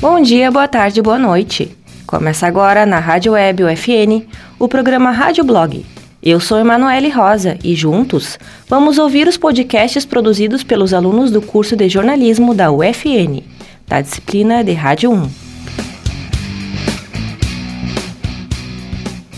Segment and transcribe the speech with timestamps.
[0.00, 1.76] Bom dia, boa tarde, boa noite.
[2.06, 5.84] Começa agora na Rádio Web UFN o programa Rádio Blog.
[6.22, 8.38] Eu sou Emanuele Rosa e juntos
[8.68, 13.42] vamos ouvir os podcasts produzidos pelos alunos do curso de jornalismo da UFN,
[13.88, 15.30] da disciplina de Rádio 1.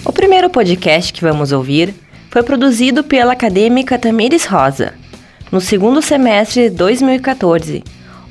[0.05, 1.95] O primeiro podcast que vamos ouvir
[2.29, 4.93] foi produzido pela acadêmica Tamires Rosa,
[5.51, 7.83] no segundo semestre de 2014.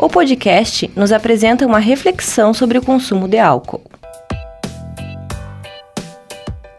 [0.02, 3.82] O podcast nos apresenta uma reflexão sobre o consumo de álcool.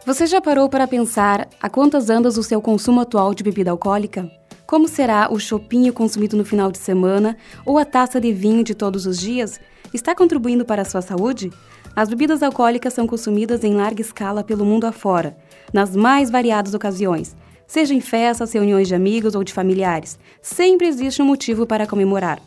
[0.06, 4.26] Você já parou para pensar a quantas andas o seu consumo atual de bebida alcoólica?
[4.66, 8.74] Como será o chopinho consumido no final de semana ou a taça de vinho de
[8.74, 9.60] todos os dias?
[9.92, 11.52] Está contribuindo para a sua saúde?
[11.94, 15.36] As bebidas alcoólicas são consumidas em larga escala pelo mundo afora,
[15.74, 20.18] nas mais variadas ocasiões, seja em festas, reuniões de amigos ou de familiares.
[20.40, 22.40] Sempre existe um motivo para comemorar.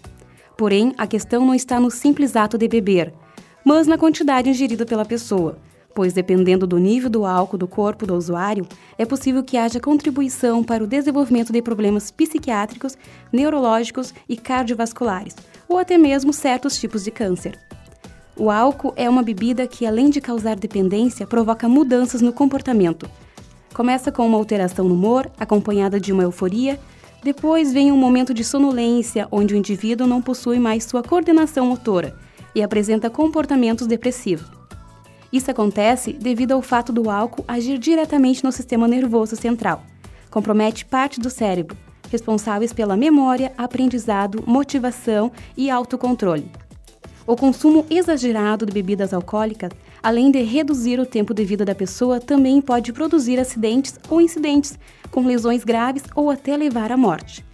[0.58, 3.14] Porém, a questão não está no simples ato de beber,
[3.66, 5.58] mas na quantidade ingerida pela pessoa
[5.94, 10.64] pois dependendo do nível do álcool do corpo do usuário, é possível que haja contribuição
[10.64, 12.98] para o desenvolvimento de problemas psiquiátricos,
[13.32, 15.36] neurológicos e cardiovasculares,
[15.68, 17.60] ou até mesmo certos tipos de câncer.
[18.36, 23.08] O álcool é uma bebida que, além de causar dependência, provoca mudanças no comportamento.
[23.74, 26.80] Começa com uma alteração no humor, acompanhada de uma euforia,
[27.24, 32.16] depois vem um momento de sonolência, onde o indivíduo não possui mais sua coordenação motora
[32.54, 34.46] e apresenta comportamentos depressivos.
[35.32, 39.84] Isso acontece devido ao fato do álcool agir diretamente no sistema nervoso central.
[40.30, 41.78] Compromete parte do cérebro,
[42.12, 46.52] responsáveis pela memória, aprendizado, motivação e autocontrole.
[47.26, 49.72] O consumo exagerado de bebidas alcoólicas,
[50.04, 54.78] além de reduzir o tempo de vida da pessoa, também pode produzir acidentes ou incidentes,
[55.10, 57.46] com lesões graves ou até levar à morte.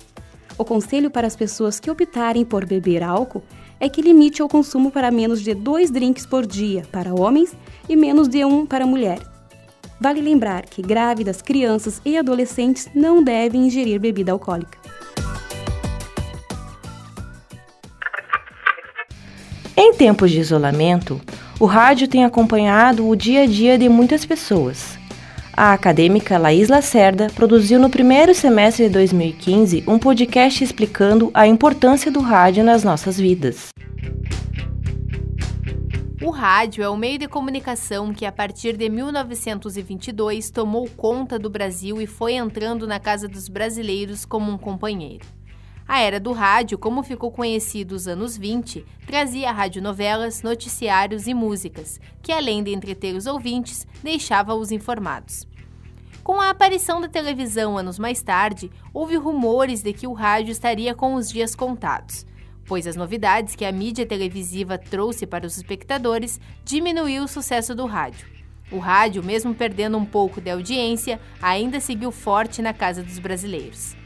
[0.57, 3.43] O conselho para as pessoas que optarem por beber álcool
[3.79, 7.55] é que limite o consumo para menos de dois drinks por dia para homens
[7.87, 9.25] e menos de um para mulheres.
[10.01, 14.77] Vale lembrar que grávidas, crianças e adolescentes não devem ingerir bebida alcoólica.
[19.77, 21.21] Em tempos de isolamento,
[21.59, 24.97] o rádio tem acompanhado o dia a dia de muitas pessoas.
[25.51, 32.09] A acadêmica Laís Lacerda produziu no primeiro semestre de 2015 um podcast explicando a importância
[32.09, 33.67] do rádio nas nossas vidas.
[36.23, 41.49] O rádio é o meio de comunicação que, a partir de 1922, tomou conta do
[41.49, 45.38] Brasil e foi entrando na casa dos brasileiros como um companheiro.
[45.89, 51.99] A era do rádio, como ficou conhecido os anos 20, trazia radionovelas, noticiários e músicas,
[52.21, 55.47] que além de entreter os ouvintes, deixava-os informados.
[56.23, 60.93] Com a aparição da televisão anos mais tarde, houve rumores de que o rádio estaria
[60.93, 62.29] com os dias contados
[62.67, 67.87] pois as novidades que a mídia televisiva trouxe para os espectadores diminuiu o sucesso do
[67.87, 68.27] rádio.
[68.71, 73.97] O rádio, mesmo perdendo um pouco de audiência, ainda seguiu forte na casa dos brasileiros.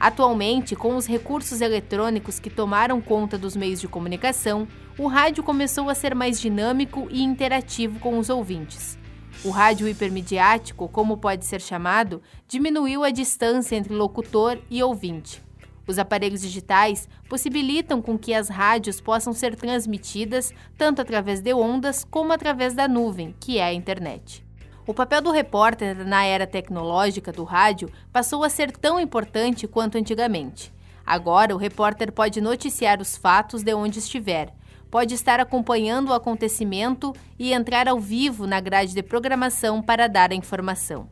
[0.00, 5.90] Atualmente, com os recursos eletrônicos que tomaram conta dos meios de comunicação, o rádio começou
[5.90, 8.96] a ser mais dinâmico e interativo com os ouvintes.
[9.44, 15.42] O rádio hipermediático, como pode ser chamado, diminuiu a distância entre locutor e ouvinte.
[15.86, 22.04] Os aparelhos digitais possibilitam com que as rádios possam ser transmitidas tanto através de ondas
[22.04, 24.47] como através da nuvem, que é a internet.
[24.88, 29.98] O papel do repórter na era tecnológica do rádio passou a ser tão importante quanto
[29.98, 30.72] antigamente.
[31.04, 34.50] Agora, o repórter pode noticiar os fatos de onde estiver,
[34.90, 40.32] pode estar acompanhando o acontecimento e entrar ao vivo na grade de programação para dar
[40.32, 41.06] a informação.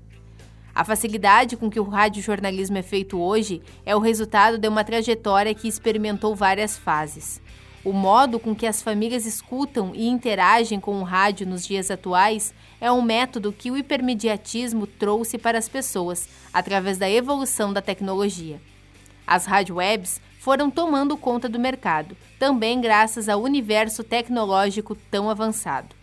[0.75, 5.55] A facilidade com que o radiojornalismo é feito hoje é o resultado de uma trajetória
[5.55, 7.43] que experimentou várias fases.
[7.87, 12.53] O modo com que as famílias escutam e interagem com o rádio nos dias atuais
[12.81, 18.61] é um método que o hipermediatismo trouxe para as pessoas através da evolução da tecnologia.
[19.25, 25.94] As rádio webs foram tomando conta do mercado, também graças ao universo tecnológico tão avançado.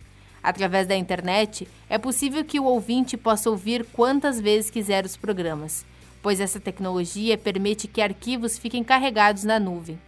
[0.42, 5.84] Através da internet, é possível que o ouvinte possa ouvir quantas vezes quiser os programas,
[6.22, 9.98] pois essa tecnologia permite que arquivos fiquem carregados na nuvem.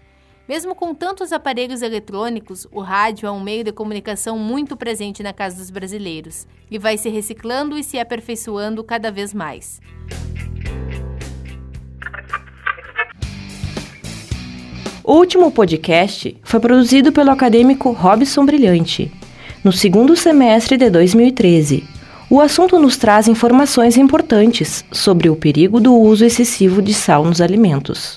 [0.49, 5.33] Mesmo com tantos aparelhos eletrônicos, o rádio é um meio de comunicação muito presente na
[5.33, 9.81] casa dos brasileiros e vai se reciclando e se aperfeiçoando cada vez mais.
[15.03, 19.13] O último podcast foi produzido pelo acadêmico Robson Brilhante,
[19.65, 21.85] no segundo semestre de 2013.
[22.31, 27.41] O assunto nos traz informações importantes sobre o perigo do uso excessivo de sal nos
[27.41, 28.17] alimentos.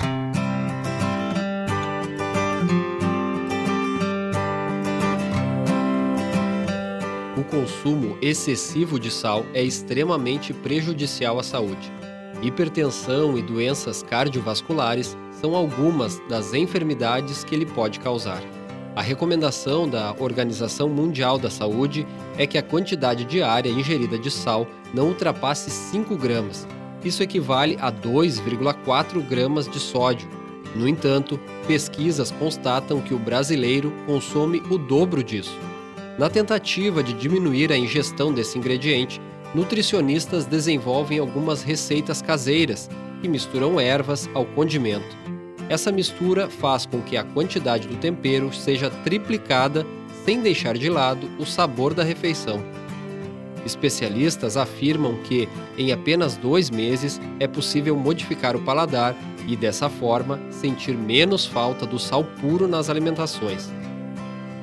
[7.40, 11.90] O consumo excessivo de sal é extremamente prejudicial à saúde.
[12.42, 18.44] Hipertensão e doenças cardiovasculares são algumas das enfermidades que ele pode causar.
[18.94, 22.06] A recomendação da Organização Mundial da Saúde
[22.38, 26.68] é que a quantidade diária ingerida de sal não ultrapasse 5 gramas.
[27.06, 30.28] Isso equivale a 2,4 gramas de sódio.
[30.76, 35.58] No entanto, pesquisas constatam que o brasileiro consome o dobro disso.
[36.20, 39.22] Na tentativa de diminuir a ingestão desse ingrediente,
[39.56, 42.90] nutricionistas desenvolvem algumas receitas caseiras
[43.22, 45.16] que misturam ervas ao condimento.
[45.70, 49.88] Essa mistura faz com que a quantidade do tempero seja triplicada
[50.26, 52.62] sem deixar de lado o sabor da refeição.
[53.66, 59.16] Especialistas afirmam que, em apenas dois meses, é possível modificar o paladar
[59.48, 63.79] e, dessa forma, sentir menos falta do sal puro nas alimentações.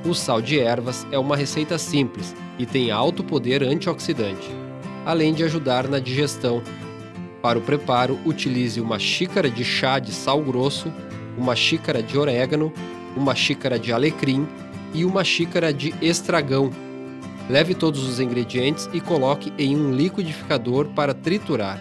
[0.05, 4.49] O sal de ervas é uma receita simples e tem alto poder antioxidante,
[5.05, 6.63] além de ajudar na digestão
[7.47, 10.93] para o preparo, utilize uma xícara de chá de sal grosso,
[11.39, 12.73] uma xícara de orégano,
[13.17, 14.49] uma xícara de alecrim
[14.93, 16.73] e uma xícara de estragão.
[17.49, 21.81] Leve todos os ingredientes e coloque em um liquidificador para triturar.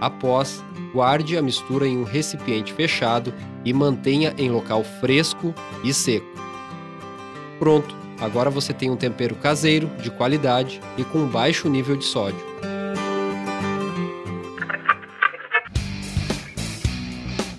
[0.00, 0.62] Após,
[0.94, 3.34] guarde a mistura em um recipiente fechado
[3.64, 5.52] e mantenha em local fresco
[5.82, 6.49] e seco.
[7.60, 7.94] Pronto!
[8.18, 12.40] Agora você tem um tempero caseiro, de qualidade e com baixo nível de sódio.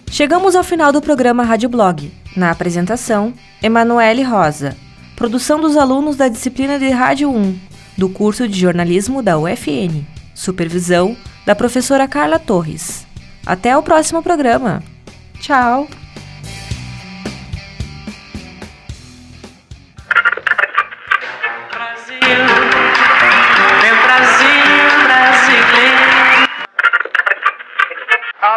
[0.09, 2.11] Chegamos ao final do programa Rádio Blog.
[2.35, 3.31] Na apresentação,
[3.61, 4.75] Emanuele Rosa.
[5.15, 7.59] Produção dos alunos da disciplina de Rádio 1,
[7.95, 10.03] do curso de jornalismo da UFN.
[10.33, 11.15] Supervisão
[11.45, 13.05] da professora Carla Torres.
[13.45, 14.81] Até o próximo programa.
[15.39, 15.87] Tchau!